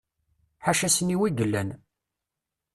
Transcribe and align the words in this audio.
Ḥaca 0.65 0.87
ssniwa 0.89 1.25
i 1.27 1.31
yellan. 1.37 1.69